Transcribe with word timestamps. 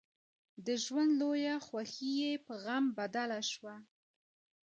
د 0.65 0.67
ژوند 0.83 1.11
لويه 1.19 1.55
خوښي 1.65 2.09
يې 2.21 2.31
په 2.45 2.53
غم 2.63 2.85
بدله 2.97 3.39
شوه. 3.51 3.75